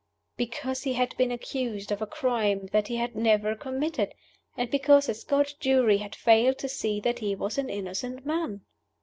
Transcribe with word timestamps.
Because 0.35 0.81
he 0.81 0.93
had 0.93 1.15
been 1.15 1.31
accused 1.31 1.91
of 1.91 2.01
a 2.01 2.07
crime 2.07 2.65
that 2.71 2.87
he 2.87 2.95
had 2.95 3.15
never 3.15 3.53
committed, 3.53 4.15
and 4.57 4.67
because 4.71 5.07
a 5.07 5.13
Scotch 5.13 5.59
jury 5.59 5.97
had 5.99 6.15
failed 6.15 6.57
to 6.57 6.67
see 6.67 6.99
that 7.01 7.19
he 7.19 7.35
was 7.35 7.59
an 7.59 7.69
innocent 7.69 8.25
man. 8.25 8.61